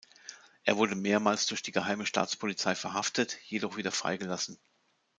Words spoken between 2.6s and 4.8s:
verhaftet, jedoch wieder freigelassen.